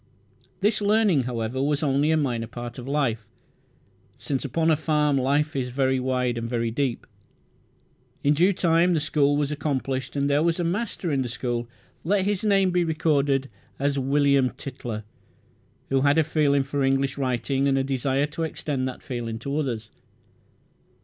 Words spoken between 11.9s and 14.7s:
let his name be recorded William